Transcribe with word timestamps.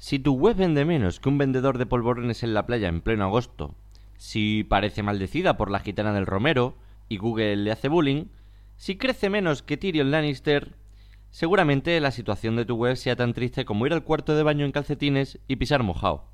Si 0.00 0.18
tu 0.18 0.32
web 0.32 0.56
vende 0.56 0.86
menos 0.86 1.20
que 1.20 1.28
un 1.28 1.36
vendedor 1.36 1.76
de 1.76 1.84
polvorones 1.84 2.42
en 2.42 2.54
la 2.54 2.64
playa 2.64 2.88
en 2.88 3.02
pleno 3.02 3.26
agosto, 3.26 3.74
si 4.16 4.64
parece 4.64 5.02
maldecida 5.02 5.58
por 5.58 5.70
la 5.70 5.80
gitana 5.80 6.14
del 6.14 6.24
Romero 6.24 6.74
y 7.10 7.18
Google 7.18 7.56
le 7.56 7.70
hace 7.70 7.88
bullying, 7.88 8.24
si 8.76 8.96
crece 8.96 9.28
menos 9.28 9.62
que 9.62 9.76
Tyrion 9.76 10.10
Lannister, 10.10 10.74
seguramente 11.28 12.00
la 12.00 12.12
situación 12.12 12.56
de 12.56 12.64
tu 12.64 12.76
web 12.76 12.96
sea 12.96 13.14
tan 13.14 13.34
triste 13.34 13.66
como 13.66 13.84
ir 13.84 13.92
al 13.92 14.02
cuarto 14.02 14.34
de 14.34 14.42
baño 14.42 14.64
en 14.64 14.72
calcetines 14.72 15.38
y 15.48 15.56
pisar 15.56 15.82
mojado. 15.82 16.24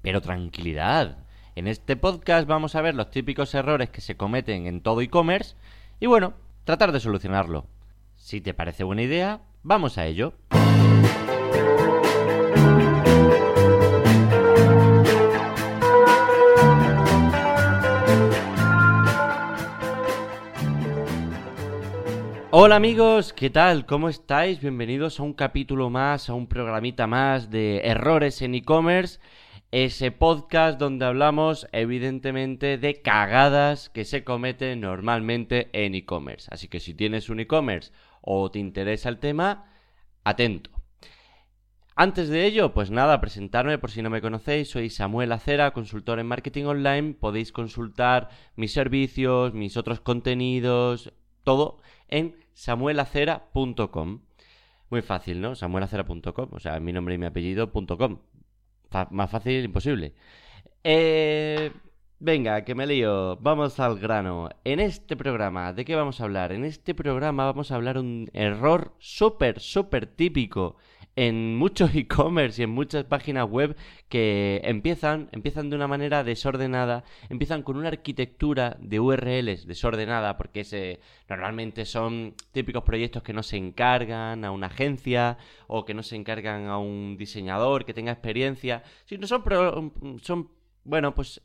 Pero 0.00 0.20
tranquilidad, 0.20 1.26
en 1.56 1.66
este 1.66 1.96
podcast 1.96 2.46
vamos 2.46 2.76
a 2.76 2.82
ver 2.82 2.94
los 2.94 3.10
típicos 3.10 3.52
errores 3.56 3.90
que 3.90 4.00
se 4.00 4.16
cometen 4.16 4.68
en 4.68 4.80
todo 4.80 5.00
e-commerce 5.00 5.56
y 5.98 6.06
bueno, 6.06 6.34
tratar 6.62 6.92
de 6.92 7.00
solucionarlo. 7.00 7.66
Si 8.14 8.40
te 8.40 8.54
parece 8.54 8.84
buena 8.84 9.02
idea, 9.02 9.42
vamos 9.64 9.98
a 9.98 10.06
ello. 10.06 10.34
Hola 22.54 22.76
amigos, 22.76 23.32
¿qué 23.32 23.48
tal? 23.48 23.86
¿Cómo 23.86 24.10
estáis? 24.10 24.60
Bienvenidos 24.60 25.18
a 25.18 25.22
un 25.22 25.32
capítulo 25.32 25.88
más, 25.88 26.28
a 26.28 26.34
un 26.34 26.48
programita 26.48 27.06
más 27.06 27.48
de 27.48 27.78
errores 27.78 28.42
en 28.42 28.54
e-commerce, 28.54 29.20
ese 29.70 30.10
podcast 30.10 30.78
donde 30.78 31.06
hablamos 31.06 31.66
evidentemente 31.72 32.76
de 32.76 33.00
cagadas 33.00 33.88
que 33.88 34.04
se 34.04 34.22
cometen 34.22 34.82
normalmente 34.82 35.70
en 35.72 35.94
e-commerce. 35.94 36.46
Así 36.52 36.68
que 36.68 36.78
si 36.78 36.92
tienes 36.92 37.30
un 37.30 37.40
e-commerce 37.40 37.90
o 38.20 38.50
te 38.50 38.58
interesa 38.58 39.08
el 39.08 39.18
tema, 39.18 39.72
atento. 40.22 40.68
Antes 41.96 42.28
de 42.28 42.44
ello, 42.44 42.74
pues 42.74 42.90
nada, 42.90 43.18
presentarme 43.22 43.78
por 43.78 43.90
si 43.90 44.02
no 44.02 44.10
me 44.10 44.20
conocéis, 44.20 44.68
soy 44.68 44.90
Samuel 44.90 45.32
Acera, 45.32 45.72
consultor 45.72 46.18
en 46.18 46.26
marketing 46.26 46.66
online, 46.66 47.14
podéis 47.14 47.50
consultar 47.50 48.28
mis 48.56 48.74
servicios, 48.74 49.54
mis 49.54 49.78
otros 49.78 50.00
contenidos, 50.00 51.14
todo 51.44 51.80
en 52.08 52.41
samuelacera.com. 52.54 54.20
Muy 54.90 55.02
fácil, 55.02 55.40
¿no? 55.40 55.54
samuelacera.com, 55.54 56.48
o 56.52 56.60
sea, 56.60 56.78
mi 56.80 56.92
nombre 56.92 57.14
y 57.14 57.18
mi 57.18 57.26
apellido.com. 57.26 58.18
más 59.10 59.30
fácil 59.30 59.64
imposible. 59.64 60.12
Eh, 60.84 61.70
venga, 62.18 62.64
que 62.64 62.74
me 62.74 62.86
lío. 62.86 63.36
Vamos 63.36 63.80
al 63.80 63.98
grano. 63.98 64.50
En 64.64 64.80
este 64.80 65.16
programa, 65.16 65.72
¿de 65.72 65.84
qué 65.84 65.96
vamos 65.96 66.20
a 66.20 66.24
hablar? 66.24 66.52
En 66.52 66.64
este 66.64 66.94
programa 66.94 67.46
vamos 67.46 67.70
a 67.70 67.76
hablar 67.76 67.98
un 67.98 68.28
error 68.32 68.94
súper, 68.98 69.60
súper 69.60 70.06
típico 70.06 70.76
en 71.16 71.56
muchos 71.56 71.90
e-commerce 71.94 72.60
y 72.60 72.64
en 72.64 72.70
muchas 72.70 73.04
páginas 73.04 73.48
web 73.48 73.76
que 74.08 74.60
empiezan, 74.64 75.28
empiezan 75.32 75.70
de 75.70 75.76
una 75.76 75.88
manera 75.88 76.24
desordenada, 76.24 77.04
empiezan 77.28 77.62
con 77.62 77.76
una 77.76 77.88
arquitectura 77.88 78.76
de 78.80 79.00
URLs 79.00 79.66
desordenada, 79.66 80.36
porque 80.36 80.60
ese, 80.60 81.00
normalmente 81.28 81.84
son 81.84 82.34
típicos 82.52 82.84
proyectos 82.84 83.22
que 83.22 83.32
no 83.32 83.42
se 83.42 83.56
encargan 83.56 84.44
a 84.44 84.50
una 84.50 84.68
agencia 84.68 85.38
o 85.66 85.84
que 85.84 85.94
no 85.94 86.02
se 86.02 86.16
encargan 86.16 86.66
a 86.66 86.78
un 86.78 87.16
diseñador 87.18 87.84
que 87.84 87.94
tenga 87.94 88.12
experiencia, 88.12 88.82
sino 89.04 89.26
son, 89.26 89.42
son 90.22 90.50
bueno, 90.84 91.14
pues 91.14 91.40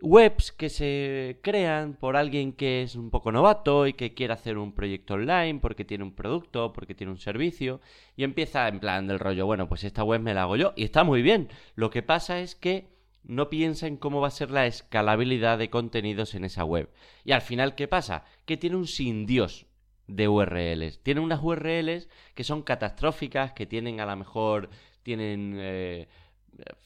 webs 0.00 0.52
que 0.52 0.68
se 0.68 1.38
crean 1.42 1.94
por 1.94 2.16
alguien 2.16 2.52
que 2.52 2.82
es 2.82 2.96
un 2.96 3.10
poco 3.10 3.32
novato 3.32 3.86
y 3.86 3.94
que 3.94 4.14
quiere 4.14 4.32
hacer 4.32 4.58
un 4.58 4.72
proyecto 4.72 5.14
online 5.14 5.60
porque 5.60 5.84
tiene 5.84 6.04
un 6.04 6.14
producto, 6.14 6.72
porque 6.72 6.94
tiene 6.94 7.12
un 7.12 7.18
servicio 7.18 7.80
y 8.16 8.24
empieza 8.24 8.68
en 8.68 8.80
plan 8.80 9.06
del 9.06 9.18
rollo, 9.18 9.46
bueno, 9.46 9.68
pues 9.68 9.84
esta 9.84 10.04
web 10.04 10.20
me 10.20 10.34
la 10.34 10.42
hago 10.42 10.56
yo 10.56 10.72
y 10.76 10.84
está 10.84 11.04
muy 11.04 11.22
bien. 11.22 11.48
Lo 11.74 11.90
que 11.90 12.02
pasa 12.02 12.40
es 12.40 12.54
que 12.54 12.88
no 13.22 13.48
piensa 13.48 13.86
en 13.86 13.96
cómo 13.96 14.20
va 14.20 14.28
a 14.28 14.32
ser 14.32 14.50
la 14.50 14.66
escalabilidad 14.66 15.58
de 15.58 15.70
contenidos 15.70 16.34
en 16.34 16.44
esa 16.44 16.64
web. 16.64 16.90
Y 17.24 17.32
al 17.32 17.40
final, 17.40 17.74
¿qué 17.74 17.88
pasa? 17.88 18.24
Que 18.44 18.56
tiene 18.56 18.76
un 18.76 18.86
sin 18.86 19.24
Dios 19.26 19.66
de 20.06 20.28
URLs. 20.28 21.02
Tiene 21.02 21.20
unas 21.20 21.42
URLs 21.42 22.08
que 22.34 22.44
son 22.44 22.62
catastróficas, 22.62 23.52
que 23.52 23.64
tienen 23.64 24.00
a 24.00 24.06
lo 24.06 24.16
mejor, 24.16 24.68
tienen... 25.02 25.56
Eh, 25.58 26.08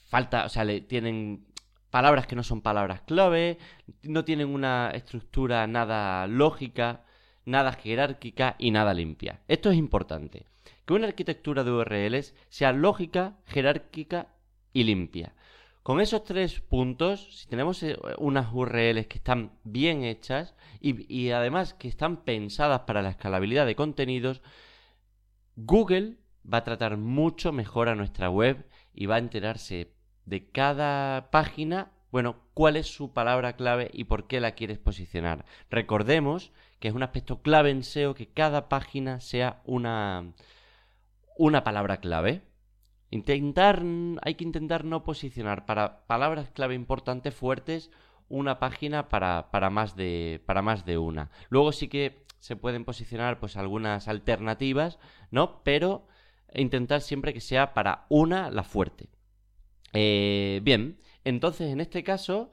falta, 0.09 0.47
o 0.47 0.49
sea, 0.49 0.65
le, 0.65 0.81
tienen 0.81 1.47
palabras 1.91 2.27
que 2.27 2.37
no 2.37 2.43
son 2.43 2.61
palabras 2.61 3.03
clave, 3.03 3.59
no 4.03 4.25
tienen 4.25 4.49
una 4.49 4.91
estructura 4.91 5.67
nada 5.67 6.27
lógica, 6.27 7.05
nada 7.45 7.73
jerárquica 7.73 8.57
y 8.59 8.71
nada 8.71 8.95
limpia. 8.95 9.41
Esto 9.49 9.71
es 9.71 9.77
importante. 9.77 10.47
Que 10.85 10.95
una 10.95 11.07
arquitectura 11.07 11.65
de 11.65 11.73
URLs 11.73 12.35
sea 12.49 12.73
lógica, 12.73 13.37
jerárquica 13.47 14.29
y 14.73 14.85
limpia. 14.85 15.35
Con 15.83 16.01
esos 16.01 16.25
tres 16.25 16.61
puntos, 16.61 17.41
si 17.41 17.49
tenemos 17.49 17.83
eh, 17.83 17.97
unas 18.19 18.53
URLs 18.53 19.07
que 19.07 19.17
están 19.17 19.53
bien 19.65 20.05
hechas 20.05 20.55
y, 20.81 21.13
y 21.13 21.31
además 21.31 21.73
que 21.73 21.89
están 21.89 22.25
pensadas 22.25 22.81
para 22.81 23.01
la 23.01 23.11
escalabilidad 23.11 23.65
de 23.65 23.75
contenidos, 23.77 24.43
Google 25.57 26.19
va 26.51 26.59
a 26.59 26.65
tratar 26.65 26.99
mucho 26.99 27.53
mejor 27.53 27.89
a 27.89 27.95
nuestra 27.95 28.29
web 28.29 28.67
y 28.93 29.07
va 29.07 29.17
a 29.17 29.19
enterarse 29.19 29.95
de 30.29 30.51
cada 30.51 31.31
página, 31.31 31.93
bueno, 32.11 32.37
cuál 32.55 32.77
es 32.77 32.87
su 32.87 33.13
palabra 33.13 33.55
clave 33.55 33.91
y 33.93 34.05
por 34.05 34.27
qué 34.27 34.41
la 34.41 34.53
quieres 34.53 34.79
posicionar. 34.79 35.45
Recordemos 35.71 36.53
que 36.81 36.89
es 36.89 36.95
un 36.95 37.03
aspecto 37.03 37.43
clave 37.43 37.71
en 37.71 37.83
SEO 37.83 38.15
que 38.15 38.29
cada 38.29 38.69
página 38.69 39.21
sea 39.21 39.63
una, 39.65 40.33
una 41.37 41.65
palabra 41.65 41.99
clave. 41.99 42.43
Intentar, 43.11 43.83
hay 44.23 44.35
que 44.35 44.45
intentar 44.45 44.85
no 44.85 45.03
posicionar 45.03 45.67
para 45.67 46.07
palabras 46.07 46.51
clave 46.51 46.75
importantes, 46.75 47.35
fuertes, 47.35 47.91
una 48.29 48.59
página 48.59 49.09
para, 49.09 49.51
para, 49.51 49.71
más 49.71 49.97
de, 49.97 50.43
para 50.45 50.63
más 50.63 50.85
de 50.85 50.99
una. 50.99 51.31
Luego 51.49 51.73
sí 51.73 51.89
que 51.89 52.25
se 52.39 52.57
pueden 52.57 52.85
posicionar 52.85 53.41
pues 53.41 53.57
algunas 53.57 54.09
alternativas, 54.09 54.99
¿no? 55.31 55.63
Pero 55.63 56.07
intentar 56.55 57.01
siempre 57.01 57.33
que 57.33 57.41
sea 57.41 57.75
para 57.75 58.07
una 58.09 58.51
la 58.51 58.63
fuerte. 58.63 59.09
Eh, 59.93 60.61
bien, 60.63 60.99
entonces 61.25 61.71
en 61.73 61.81
este 61.81 62.03
caso 62.05 62.53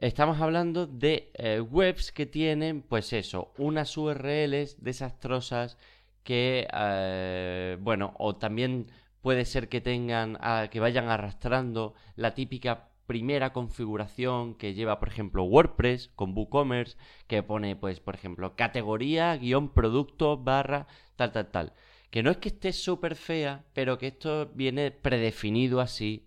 estamos 0.00 0.40
hablando 0.40 0.86
de 0.86 1.30
eh, 1.34 1.60
webs 1.60 2.12
que 2.12 2.26
tienen, 2.26 2.82
pues 2.82 3.12
eso, 3.12 3.52
unas 3.58 3.96
URLs 3.96 4.82
desastrosas 4.82 5.78
que, 6.24 6.66
eh, 6.72 7.78
bueno, 7.80 8.14
o 8.18 8.36
también 8.36 8.90
puede 9.22 9.44
ser 9.44 9.68
que 9.68 9.80
tengan, 9.80 10.38
que 10.70 10.80
vayan 10.80 11.08
arrastrando 11.08 11.94
la 12.16 12.34
típica 12.34 12.90
primera 13.06 13.52
configuración 13.52 14.54
que 14.56 14.74
lleva, 14.74 14.98
por 15.00 15.08
ejemplo, 15.08 15.44
WordPress 15.44 16.08
con 16.14 16.36
WooCommerce, 16.36 16.96
que 17.28 17.42
pone, 17.42 17.76
pues, 17.76 18.00
por 18.00 18.14
ejemplo, 18.14 18.56
categoría, 18.56 19.36
guion, 19.36 19.72
producto, 19.72 20.36
barra, 20.36 20.86
tal, 21.16 21.32
tal, 21.32 21.50
tal. 21.50 21.72
Que 22.10 22.22
no 22.22 22.30
es 22.30 22.38
que 22.38 22.48
esté 22.48 22.72
súper 22.72 23.14
fea, 23.16 23.64
pero 23.74 23.98
que 23.98 24.08
esto 24.08 24.50
viene 24.54 24.90
predefinido 24.90 25.80
así 25.80 26.25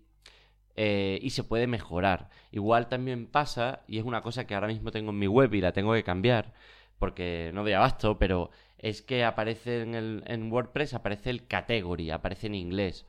eh, 0.82 1.18
y 1.20 1.28
se 1.30 1.44
puede 1.44 1.66
mejorar. 1.66 2.30
Igual 2.52 2.88
también 2.88 3.26
pasa, 3.26 3.82
y 3.86 3.98
es 3.98 4.04
una 4.04 4.22
cosa 4.22 4.46
que 4.46 4.54
ahora 4.54 4.66
mismo 4.68 4.90
tengo 4.90 5.10
en 5.10 5.18
mi 5.18 5.26
web 5.26 5.52
y 5.52 5.60
la 5.60 5.72
tengo 5.72 5.92
que 5.92 6.02
cambiar, 6.02 6.54
porque 6.98 7.50
no 7.52 7.64
doy 7.64 7.74
abasto, 7.74 8.18
pero 8.18 8.50
es 8.78 9.02
que 9.02 9.24
aparece 9.24 9.82
en, 9.82 9.94
el, 9.94 10.24
en 10.26 10.50
WordPress, 10.50 10.94
aparece 10.94 11.28
el 11.28 11.46
category, 11.46 12.10
aparece 12.10 12.46
en 12.46 12.54
inglés. 12.54 13.04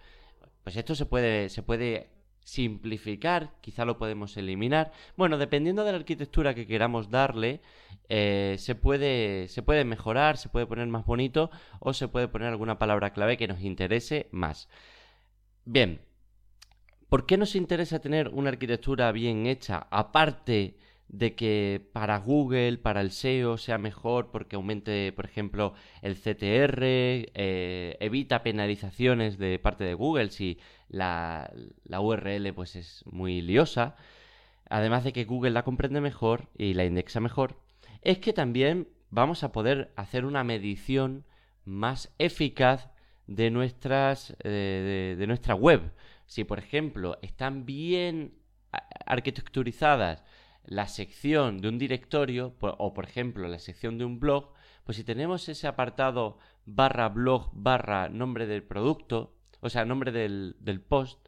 Pues 0.66 0.76
esto 0.76 0.96
se 0.96 1.06
puede, 1.06 1.48
se 1.48 1.64
puede 1.64 2.10
simplificar, 2.44 3.54
quizá 3.62 3.86
lo 3.86 3.98
podemos 3.98 4.36
eliminar. 4.36 4.92
Bueno, 5.16 5.38
dependiendo 5.38 5.86
de 5.86 5.94
la 5.94 6.00
arquitectura 6.00 6.54
que 6.54 6.68
queramos 6.68 7.10
darle, 7.10 7.62
eh, 8.10 8.58
se, 8.60 8.76
puede, 8.76 9.48
se 9.48 9.64
puede 9.64 9.86
mejorar, 9.86 10.36
se 10.36 10.50
puede 10.50 10.66
poner 10.66 10.88
más 10.88 11.06
bonito 11.06 11.50
o 11.80 11.94
se 11.94 12.10
puede 12.10 12.28
poner 12.28 12.50
alguna 12.50 12.78
palabra 12.80 13.14
clave 13.14 13.38
que 13.38 13.48
nos 13.48 13.62
interese 13.62 14.28
más. 14.32 14.68
Bien, 15.64 16.02
¿Por 17.12 17.26
qué 17.26 17.36
nos 17.36 17.58
interesa 17.58 18.00
tener 18.00 18.30
una 18.30 18.52
arquitectura 18.52 19.12
bien 19.12 19.46
hecha? 19.46 19.86
Aparte 19.92 20.78
de 21.10 21.36
que 21.36 21.86
para 21.92 22.18
Google, 22.20 22.78
para 22.78 23.02
el 23.02 23.12
SEO 23.12 23.58
sea 23.58 23.78
mejor 23.78 24.32
porque 24.32 24.56
aumente, 24.56 25.12
por 25.12 25.26
ejemplo, 25.26 25.74
el 26.02 26.16
CTR, 26.16 26.80
eh, 26.86 27.98
evita 28.00 28.44
penalizaciones 28.44 29.38
de 29.38 29.60
parte 29.60 29.84
de 29.84 29.94
Google 29.94 30.30
si 30.30 30.58
la, 30.88 31.52
URL 31.90 32.54
pues 32.54 32.78
es 32.78 33.04
muy 33.06 33.42
liosa, 33.42 33.98
además 34.70 35.04
de 35.04 35.12
que 35.12 35.26
Google 35.26 35.52
la 35.52 35.66
comprende 35.66 36.00
mejor 36.00 36.48
y 36.58 36.76
la 36.76 36.86
indexa 36.86 37.20
mejor, 37.20 37.58
es 38.04 38.20
que 38.20 38.32
también 38.32 38.88
vamos 39.10 39.44
a 39.44 39.52
poder 39.52 39.92
hacer 39.98 40.24
una 40.24 40.46
medición 40.46 41.26
más 41.66 42.16
eficaz 42.20 42.90
de, 43.28 43.52
nuestras, 43.52 44.34
eh, 44.46 45.18
de 45.20 45.28
nuestra 45.28 45.56
web. 45.56 45.92
Si, 46.32 46.46
por 46.46 46.60
ejemplo, 46.60 47.20
están 47.22 47.66
bien 47.66 48.36
arquitecturizadas 49.06 50.24
la 50.64 50.88
sección 50.88 51.60
de 51.60 51.68
un 51.68 51.78
directorio 51.78 52.56
o, 52.62 52.94
por 52.94 53.04
ejemplo, 53.04 53.50
la 53.50 53.60
sección 53.60 53.98
de 53.98 54.06
un 54.06 54.22
blog, 54.22 54.54
pues 54.86 54.96
si 54.96 55.04
tenemos 55.04 55.50
ese 55.50 55.68
apartado 55.68 56.38
barra 56.66 57.10
blog 57.10 57.50
barra 57.52 58.08
nombre 58.08 58.48
del 58.48 58.64
producto 58.64 59.36
o 59.60 59.68
sea, 59.68 59.84
nombre 59.84 60.14
del, 60.14 60.56
del 60.62 60.80
post, 60.80 61.20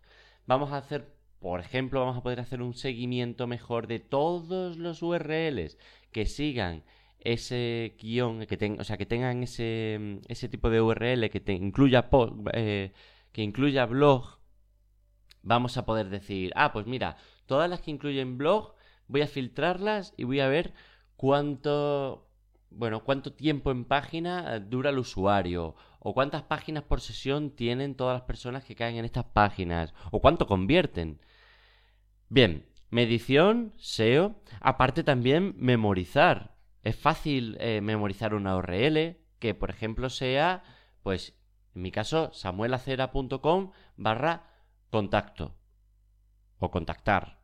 vamos 0.46 0.72
a 0.72 0.78
hacer, 0.78 1.14
por 1.42 1.60
ejemplo, 1.60 2.00
vamos 2.00 2.16
a 2.16 2.24
poder 2.24 2.40
hacer 2.40 2.62
un 2.62 2.74
seguimiento 2.74 3.46
mejor 3.46 3.88
de 3.88 4.00
todos 4.00 4.78
los 4.78 5.04
URLs 5.04 5.78
que 6.14 6.26
sigan 6.26 6.86
ese 7.20 7.98
guion, 8.00 8.46
que 8.46 8.78
o 8.80 8.86
sea, 8.86 8.96
que 8.96 9.06
tengan 9.06 9.44
ese, 9.44 10.22
ese 10.30 10.48
tipo 10.48 10.70
de 10.70 10.80
URL 10.80 11.30
que 11.30 11.42
te 11.42 11.52
incluya, 11.52 12.10
eh, 12.54 12.94
que 13.34 13.42
incluya 13.42 13.86
blog, 13.86 14.40
vamos 15.44 15.78
a 15.78 15.86
poder 15.86 16.10
decir, 16.10 16.52
ah, 16.56 16.74
pues 16.74 16.88
mira, 16.88 17.18
todas 17.46 17.70
las 17.70 17.82
que 17.82 17.92
incluyen 17.92 18.38
blog, 18.38 18.74
voy 19.08 19.22
a 19.22 19.28
filtrarlas 19.28 20.14
y 20.18 20.24
voy 20.24 20.40
a 20.40 20.48
ver 20.48 20.74
cuánto, 21.16 22.28
bueno, 22.72 23.04
cuánto 23.04 23.34
tiempo 23.34 23.70
en 23.70 23.86
página 23.86 24.60
dura 24.60 24.90
el 24.90 24.98
usuario, 24.98 25.76
o 26.00 26.14
cuántas 26.14 26.44
páginas 26.44 26.84
por 26.84 27.02
sesión 27.02 27.52
tienen 27.52 27.96
todas 27.96 28.16
las 28.16 28.24
personas 28.24 28.66
que 28.66 28.76
caen 28.76 28.96
en 28.96 29.06
estas 29.06 29.26
páginas, 29.26 29.94
o 30.12 30.20
cuánto 30.20 30.48
convierten. 30.48 31.22
Bien, 32.30 32.66
medición, 32.90 33.74
SEO, 33.78 34.36
aparte 34.60 35.04
también 35.04 35.56
memorizar. 35.58 36.56
Es 36.84 36.96
fácil 36.96 37.58
eh, 37.60 37.80
memorizar 37.82 38.34
una 38.34 38.58
URL 38.58 39.18
que, 39.40 39.54
por 39.54 39.70
ejemplo, 39.70 40.10
sea, 40.10 40.64
pues, 41.04 41.38
en 41.76 41.82
mi 41.82 41.92
caso, 41.92 42.32
samuelacera.com 42.34 43.72
barra 43.96 44.53
contacto 44.94 45.58
o 46.60 46.70
contactar. 46.70 47.42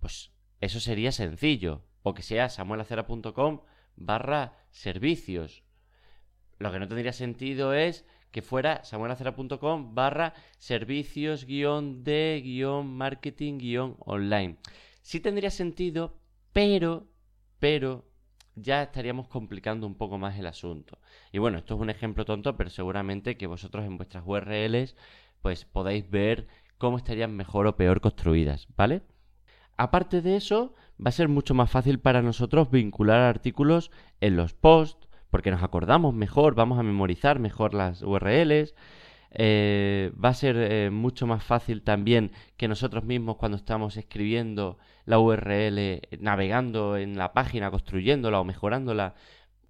Pues 0.00 0.32
eso 0.60 0.80
sería 0.80 1.12
sencillo. 1.12 1.82
O 2.02 2.12
que 2.12 2.20
sea 2.20 2.50
samuelacera.com 2.50 3.62
barra 3.96 4.52
servicios. 4.70 5.64
Lo 6.58 6.70
que 6.70 6.78
no 6.78 6.86
tendría 6.86 7.14
sentido 7.14 7.72
es 7.72 8.04
que 8.30 8.42
fuera 8.42 8.84
samuelacera.com 8.84 9.94
barra 9.94 10.34
servicios 10.58 11.46
guion 11.46 12.04
de 12.04 12.42
guion 12.44 12.86
marketing 12.94 13.56
guion 13.56 13.96
online. 14.00 14.58
Sí 15.00 15.20
tendría 15.20 15.50
sentido, 15.50 16.18
pero, 16.52 17.08
pero 17.58 18.04
ya 18.56 18.82
estaríamos 18.82 19.28
complicando 19.28 19.86
un 19.86 19.94
poco 19.94 20.18
más 20.18 20.38
el 20.38 20.46
asunto. 20.46 20.98
Y 21.32 21.38
bueno, 21.38 21.56
esto 21.56 21.76
es 21.76 21.80
un 21.80 21.88
ejemplo 21.88 22.26
tonto, 22.26 22.58
pero 22.58 22.68
seguramente 22.68 23.38
que 23.38 23.46
vosotros 23.46 23.86
en 23.86 23.96
vuestras 23.96 24.22
URLs 24.26 24.94
pues 25.44 25.66
podéis 25.66 26.08
ver 26.08 26.48
cómo 26.78 26.96
estarían 26.96 27.36
mejor 27.36 27.66
o 27.66 27.76
peor 27.76 28.00
construidas, 28.00 28.68
¿vale? 28.76 29.02
Aparte 29.76 30.22
de 30.22 30.36
eso, 30.36 30.74
va 31.04 31.08
a 31.08 31.12
ser 31.12 31.28
mucho 31.28 31.54
más 31.54 31.70
fácil 31.70 31.98
para 31.98 32.22
nosotros 32.22 32.70
vincular 32.70 33.20
artículos 33.20 33.90
en 34.20 34.36
los 34.36 34.54
posts, 34.54 35.08
porque 35.30 35.50
nos 35.50 35.62
acordamos 35.62 36.14
mejor, 36.14 36.54
vamos 36.54 36.78
a 36.78 36.84
memorizar 36.84 37.40
mejor 37.40 37.74
las 37.74 38.02
URLs. 38.02 38.74
Eh, 39.36 40.12
va 40.24 40.28
a 40.28 40.34
ser 40.34 40.56
eh, 40.56 40.90
mucho 40.90 41.26
más 41.26 41.42
fácil 41.42 41.82
también 41.82 42.30
que 42.56 42.68
nosotros 42.68 43.02
mismos 43.02 43.36
cuando 43.36 43.56
estamos 43.56 43.96
escribiendo 43.96 44.78
la 45.06 45.18
URL, 45.18 46.02
navegando 46.20 46.96
en 46.96 47.18
la 47.18 47.32
página, 47.32 47.72
construyéndola 47.72 48.38
o 48.38 48.44
mejorándola, 48.44 49.16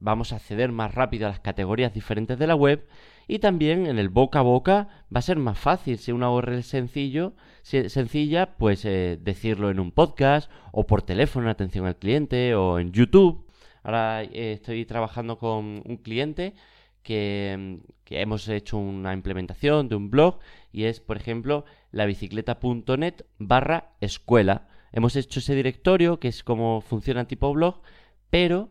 vamos 0.01 0.33
a 0.33 0.37
acceder 0.37 0.71
más 0.71 0.95
rápido 0.95 1.27
a 1.27 1.31
las 1.31 1.41
categorías 1.41 1.95
diferentes 1.95 2.39
de 2.39 2.47
la 2.47 2.55
web 2.55 2.87
y 3.27 3.39
también 3.39 3.87
en 3.87 3.99
el 3.99 4.09
boca 4.09 4.41
a 4.41 4.43
boca 4.43 4.89
va 5.15 5.19
a 5.19 5.23
ser 5.23 5.39
más 5.39 5.59
fácil 5.59 5.99
si 5.99 6.13
una 6.13 6.31
URL 6.31 6.63
sencillo, 6.63 7.35
sencilla, 7.63 8.57
pues 8.57 8.85
eh, 8.85 9.19
decirlo 9.21 9.71
en 9.71 9.81
un 9.81 9.93
podcast 9.93 10.51
o 10.73 10.87
por 10.87 11.03
teléfono 11.03 11.47
en 11.47 11.51
atención 11.51 11.87
al 11.87 11.97
cliente 11.97 12.55
o 12.55 12.79
en 12.79 12.93
YouTube. 12.93 13.47
Ahora 13.83 14.23
eh, 14.23 14.53
estoy 14.53 14.85
trabajando 14.87 15.39
con 15.39 15.83
un 15.85 15.97
cliente 16.03 16.55
que, 17.03 17.81
que, 18.05 18.21
hemos 18.21 18.49
hecho 18.49 18.79
una 18.79 19.13
implementación 19.13 19.89
de 19.89 19.97
un 19.97 20.11
blog 20.11 20.39
y 20.73 20.85
es, 20.85 21.01
por 21.01 21.17
ejemplo, 21.17 21.65
labicicleta.net 21.93 23.27
barra 23.39 23.93
escuela. 24.01 24.69
Hemos 24.93 25.17
hecho 25.17 25.41
ese 25.41 25.55
directorio 25.55 26.19
que 26.19 26.29
es 26.29 26.43
como 26.43 26.81
funciona 26.81 27.27
tipo 27.27 27.53
blog, 27.53 27.83
pero 28.31 28.71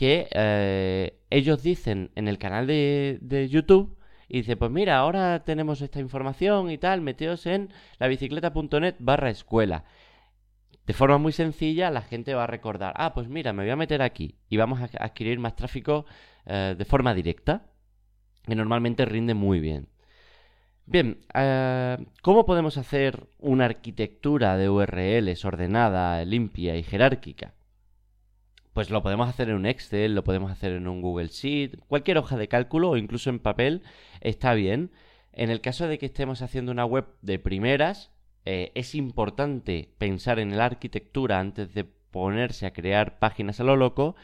que 0.00 0.28
eh, 0.30 1.20
ellos 1.28 1.62
dicen 1.62 2.10
en 2.14 2.26
el 2.26 2.38
canal 2.38 2.66
de, 2.66 3.48
YouTube 3.50 3.98
y 4.28 4.38
dice, 4.38 4.56
pues 4.56 4.70
mira, 4.70 4.96
ahora 4.96 5.44
tenemos 5.44 5.82
esta 5.82 6.00
información 6.00 6.70
y 6.70 6.78
tal, 6.78 7.02
meteos 7.02 7.44
en 7.44 7.68
la 7.98 8.08
bicicleta.net 8.08 8.94
barra 8.98 9.28
escuela. 9.28 9.84
De 10.86 10.94
forma 10.94 11.18
muy 11.18 11.32
sencilla, 11.32 11.90
la 11.90 12.00
gente 12.00 12.32
va 12.32 12.44
a 12.44 12.46
recordar, 12.46 12.94
ah, 12.96 13.12
pues 13.12 13.28
mira, 13.28 13.52
me 13.52 13.64
voy 13.64 13.72
a 13.72 13.76
meter 13.76 14.00
aquí 14.00 14.36
y 14.48 14.56
vamos 14.56 14.80
a 14.80 14.88
adquirir 15.04 15.38
más 15.38 15.54
tráfico 15.54 16.06
eh, 16.46 16.74
de 16.78 16.84
forma 16.86 17.12
directa, 17.12 17.66
que 18.46 18.54
normalmente 18.54 19.04
rinde 19.04 19.34
muy 19.34 19.60
bien. 19.60 19.90
Bien, 20.86 21.18
eh, 21.34 21.98
¿cómo 22.22 22.46
podemos 22.46 22.78
hacer 22.78 23.28
una 23.38 23.66
arquitectura 23.66 24.56
de 24.56 24.70
URLs 24.70 25.44
ordenada, 25.44 26.24
limpia 26.24 26.74
y 26.76 26.84
jerárquica? 26.84 27.52
Pues 28.80 28.88
lo 28.88 29.02
podemos 29.02 29.28
hacer 29.28 29.50
en 29.50 29.56
un 29.56 29.66
Excel, 29.66 30.14
lo 30.14 30.24
podemos 30.24 30.50
hacer 30.50 30.72
en 30.72 30.88
un 30.88 31.02
Google 31.02 31.26
Sheet, 31.26 31.80
cualquier 31.86 32.16
hoja 32.16 32.38
de 32.38 32.48
cálculo 32.48 32.88
o 32.88 32.96
incluso 32.96 33.28
en 33.28 33.38
papel 33.38 33.82
está 34.22 34.54
bien. 34.54 34.90
En 35.34 35.50
el 35.50 35.60
caso 35.60 35.86
de 35.86 35.98
que 35.98 36.06
estemos 36.06 36.40
haciendo 36.40 36.72
una 36.72 36.86
web 36.86 37.04
de 37.20 37.38
primeras, 37.38 38.10
eh, 38.46 38.72
es 38.74 38.94
importante 38.94 39.90
pensar 39.98 40.38
en 40.38 40.56
la 40.56 40.64
arquitectura 40.64 41.40
antes 41.40 41.74
de 41.74 41.84
ponerse 41.84 42.64
a 42.64 42.72
crear 42.72 43.18
páginas 43.18 43.60
a 43.60 43.64
lo 43.64 43.76
loco. 43.76 44.16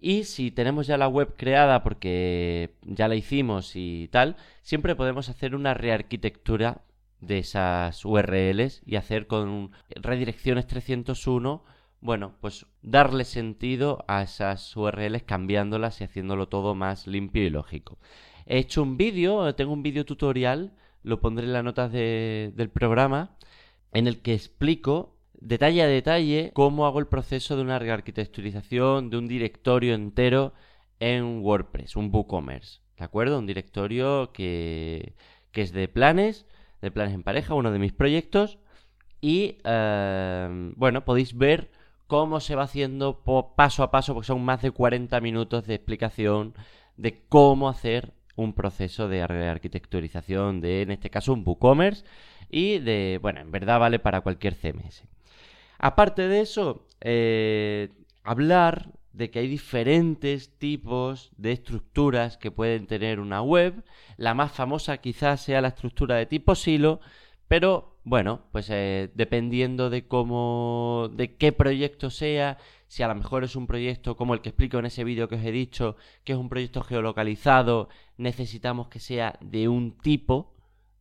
Y 0.00 0.24
si 0.24 0.50
tenemos 0.50 0.88
ya 0.88 0.98
la 0.98 1.06
web 1.06 1.34
creada 1.36 1.84
porque 1.84 2.74
ya 2.82 3.06
la 3.06 3.14
hicimos 3.14 3.76
y 3.76 4.08
tal, 4.08 4.34
siempre 4.62 4.96
podemos 4.96 5.28
hacer 5.28 5.54
una 5.54 5.74
rearquitectura 5.74 6.80
de 7.20 7.38
esas 7.38 8.04
URLs 8.04 8.82
y 8.84 8.96
hacer 8.96 9.28
con 9.28 9.70
redirecciones 9.94 10.66
301 10.66 11.75
bueno, 12.00 12.34
pues 12.40 12.66
darle 12.82 13.24
sentido 13.24 14.04
a 14.08 14.22
esas 14.22 14.76
URLs 14.76 15.22
cambiándolas 15.24 16.00
y 16.00 16.04
haciéndolo 16.04 16.48
todo 16.48 16.74
más 16.74 17.06
limpio 17.06 17.44
y 17.44 17.50
lógico. 17.50 17.98
He 18.46 18.58
hecho 18.58 18.82
un 18.82 18.96
vídeo, 18.96 19.54
tengo 19.54 19.72
un 19.72 19.82
vídeo 19.82 20.04
tutorial, 20.04 20.72
lo 21.02 21.20
pondré 21.20 21.46
en 21.46 21.52
las 21.52 21.64
notas 21.64 21.92
del 21.92 22.70
programa, 22.72 23.36
en 23.92 24.06
el 24.06 24.22
que 24.22 24.34
explico 24.34 25.16
detalle 25.40 25.82
a 25.82 25.86
detalle 25.86 26.50
cómo 26.54 26.86
hago 26.86 26.98
el 26.98 27.06
proceso 27.06 27.56
de 27.56 27.62
una 27.62 27.78
rearquitecturización 27.78 29.10
de 29.10 29.16
un 29.18 29.28
directorio 29.28 29.94
entero 29.94 30.52
en 31.00 31.40
WordPress, 31.42 31.96
un 31.96 32.10
WooCommerce, 32.12 32.80
¿de 32.98 33.04
acuerdo? 33.04 33.38
Un 33.38 33.46
directorio 33.46 34.32
que, 34.32 35.14
que 35.52 35.62
es 35.62 35.72
de 35.72 35.88
planes, 35.88 36.46
de 36.80 36.90
planes 36.90 37.14
en 37.14 37.22
pareja, 37.22 37.54
uno 37.54 37.70
de 37.70 37.78
mis 37.78 37.92
proyectos, 37.92 38.58
y 39.20 39.58
eh, 39.64 40.72
bueno, 40.76 41.04
podéis 41.04 41.36
ver 41.36 41.70
cómo 42.06 42.40
se 42.40 42.54
va 42.54 42.64
haciendo 42.64 43.22
paso 43.56 43.82
a 43.82 43.90
paso, 43.90 44.14
porque 44.14 44.26
son 44.26 44.44
más 44.44 44.62
de 44.62 44.70
40 44.70 45.20
minutos 45.20 45.66
de 45.66 45.74
explicación 45.74 46.54
de 46.96 47.22
cómo 47.28 47.68
hacer 47.68 48.14
un 48.36 48.52
proceso 48.52 49.08
de 49.08 49.22
arquitecturización 49.22 50.60
de, 50.60 50.82
en 50.82 50.90
este 50.90 51.10
caso, 51.10 51.32
un 51.32 51.42
WooCommerce 51.44 52.04
y 52.50 52.78
de, 52.78 53.18
bueno, 53.20 53.40
en 53.40 53.50
verdad 53.50 53.80
vale 53.80 53.98
para 53.98 54.20
cualquier 54.20 54.54
CMS. 54.54 55.04
Aparte 55.78 56.28
de 56.28 56.40
eso, 56.40 56.86
eh, 57.00 57.90
hablar 58.22 58.90
de 59.12 59.30
que 59.30 59.38
hay 59.38 59.48
diferentes 59.48 60.58
tipos 60.58 61.32
de 61.38 61.52
estructuras 61.52 62.36
que 62.36 62.50
pueden 62.50 62.86
tener 62.86 63.18
una 63.18 63.40
web. 63.42 63.82
La 64.18 64.34
más 64.34 64.52
famosa 64.52 64.98
quizás 64.98 65.40
sea 65.40 65.62
la 65.62 65.68
estructura 65.68 66.16
de 66.16 66.26
tipo 66.26 66.54
silo, 66.54 67.00
pero 67.48 67.95
bueno, 68.06 68.42
pues 68.52 68.70
eh, 68.70 69.10
dependiendo 69.16 69.90
de 69.90 70.06
cómo, 70.06 71.10
de 71.12 71.34
qué 71.34 71.50
proyecto 71.50 72.08
sea, 72.08 72.56
si 72.86 73.02
a 73.02 73.08
lo 73.08 73.16
mejor 73.16 73.42
es 73.42 73.56
un 73.56 73.66
proyecto 73.66 74.16
como 74.16 74.32
el 74.32 74.42
que 74.42 74.50
explico 74.50 74.78
en 74.78 74.86
ese 74.86 75.02
vídeo 75.02 75.28
que 75.28 75.34
os 75.34 75.44
he 75.44 75.50
dicho, 75.50 75.96
que 76.22 76.32
es 76.32 76.38
un 76.38 76.48
proyecto 76.48 76.82
geolocalizado, 76.82 77.88
necesitamos 78.16 78.86
que 78.86 79.00
sea 79.00 79.36
de 79.40 79.68
un 79.68 79.98
tipo, 79.98 80.54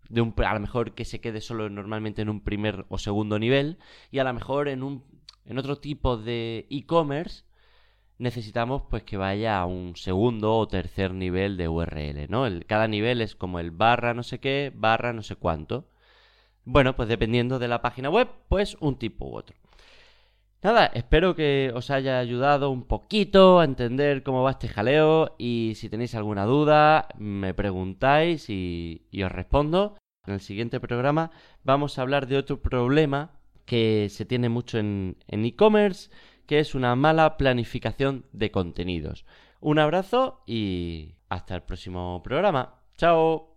de 0.09 0.21
un, 0.21 0.33
a 0.43 0.55
lo 0.55 0.59
mejor 0.59 0.95
que 0.95 1.05
se 1.05 1.21
quede 1.21 1.41
solo 1.41 1.69
normalmente 1.69 2.23
en 2.23 2.29
un 2.29 2.41
primer 2.41 2.87
o 2.89 2.97
segundo 2.97 3.37
nivel, 3.37 3.77
y 4.09 4.17
a 4.17 4.23
lo 4.23 4.33
mejor 4.33 4.67
en 4.67 4.81
un, 4.81 5.03
en 5.45 5.59
otro 5.59 5.75
tipo 5.75 6.17
de 6.17 6.65
e-commerce 6.71 7.43
necesitamos 8.17 8.81
pues 8.89 9.03
que 9.03 9.17
vaya 9.17 9.59
a 9.59 9.67
un 9.67 9.95
segundo 9.95 10.57
o 10.57 10.67
tercer 10.67 11.13
nivel 11.13 11.55
de 11.55 11.67
URL, 11.67 12.27
¿no? 12.29 12.45
Cada 12.65 12.87
nivel 12.87 13.21
es 13.21 13.35
como 13.35 13.59
el 13.59 13.69
barra 13.69 14.15
no 14.15 14.23
sé 14.23 14.39
qué, 14.39 14.71
barra 14.73 15.13
no 15.13 15.21
sé 15.21 15.35
cuánto. 15.35 15.87
Bueno, 16.65 16.95
pues 16.95 17.07
dependiendo 17.07 17.59
de 17.59 17.67
la 17.67 17.81
página 17.81 18.09
web, 18.09 18.27
pues 18.49 18.75
un 18.79 18.97
tipo 18.97 19.25
u 19.25 19.37
otro. 19.37 19.55
Nada, 20.63 20.87
espero 20.87 21.35
que 21.35 21.71
os 21.75 21.91
haya 21.91 22.17
ayudado 22.17 22.71
un 22.71 22.83
poquito 22.87 23.59
a 23.59 23.65
entender 23.65 24.23
cómo 24.23 24.41
va 24.41 24.51
este 24.51 24.67
jaleo 24.67 25.35
y 25.37 25.73
si 25.75 25.89
tenéis 25.89 26.15
alguna 26.15 26.45
duda 26.45 27.07
me 27.19 27.53
preguntáis 27.53 28.49
y, 28.49 29.07
os 29.23 29.31
respondo. 29.31 29.95
En 30.25 30.33
el 30.33 30.39
siguiente 30.39 30.79
programa 30.79 31.29
vamos 31.63 31.99
a 31.99 32.01
hablar 32.01 32.25
de 32.25 32.37
otro 32.37 32.61
problema 32.61 33.37
que 33.65 34.07
se 34.09 34.25
tiene 34.25 34.49
mucho 34.49 34.79
en 34.79 35.17
e-commerce, 35.27 36.09
que 36.47 36.59
es 36.59 36.73
una 36.73 36.95
mala 36.95 37.37
planificación 37.37 38.25
de 38.31 38.49
contenidos. 38.49 39.25
Un 39.59 39.79
abrazo 39.79 40.41
y 40.45 41.15
hasta 41.29 41.55
el 41.55 41.63
próximo 41.63 42.21
programa. 42.23 42.81
Chao. 42.97 43.54